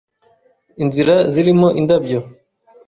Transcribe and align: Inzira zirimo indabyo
Inzira 0.83 1.15
zirimo 1.33 1.67
indabyo 1.79 2.19